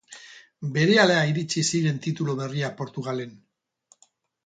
[0.77, 3.41] Berehala iritsi ziren titulu berriak Portugalen.